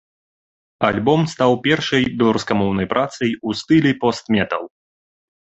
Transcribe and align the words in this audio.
Альбом 0.87 1.21
стаў 1.33 1.51
першай 1.67 2.03
беларускамоўнай 2.23 2.87
працай 2.95 3.31
у 3.47 3.55
стылі 3.61 3.91
пост-метал. 4.07 4.63